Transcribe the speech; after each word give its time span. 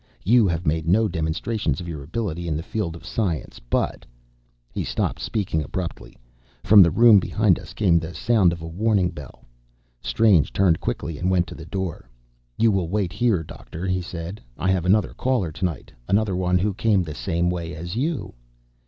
You 0.23 0.47
have 0.47 0.65
made 0.65 0.87
no 0.87 1.07
demonstrations 1.07 1.79
of 1.79 1.87
your 1.87 2.01
ability 2.01 2.47
in 2.47 2.57
the 2.57 2.63
field 2.63 2.95
of 2.95 3.05
science, 3.05 3.59
but" 3.59 4.03
He 4.73 4.83
stopped 4.83 5.19
speaking 5.21 5.61
abruptly. 5.61 6.17
From 6.63 6.81
the 6.81 6.89
room 6.89 7.19
behind 7.19 7.59
us 7.59 7.71
came 7.75 7.99
the 7.99 8.15
sound 8.15 8.51
of 8.51 8.63
a 8.63 8.67
warning 8.67 9.11
bell. 9.11 9.45
Strange 10.01 10.51
turned 10.53 10.79
quickly 10.79 11.19
and 11.19 11.29
went 11.29 11.45
to 11.45 11.53
the 11.55 11.67
door. 11.67 12.09
"You 12.57 12.71
will 12.71 12.89
wait 12.89 13.13
here, 13.13 13.43
Doctor," 13.43 13.85
he 13.85 14.01
said. 14.01 14.41
"I 14.57 14.71
have 14.71 14.85
another 14.87 15.13
caller 15.13 15.51
to 15.51 15.65
night. 15.65 15.91
Another 16.07 16.35
one 16.35 16.57
who 16.57 16.73
came 16.73 17.03
the 17.03 17.13
same 17.13 17.51
way 17.51 17.75
as 17.75 17.95
you!" 17.95 18.33